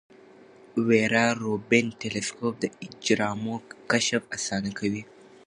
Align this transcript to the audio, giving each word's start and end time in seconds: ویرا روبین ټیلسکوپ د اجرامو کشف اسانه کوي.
ویرا 0.87 1.25
روبین 1.43 1.87
ټیلسکوپ 1.99 2.53
د 2.59 2.65
اجرامو 2.85 3.55
کشف 3.91 4.23
اسانه 4.37 4.71
کوي. 4.79 5.03